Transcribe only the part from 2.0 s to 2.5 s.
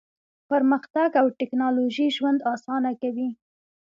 ژوند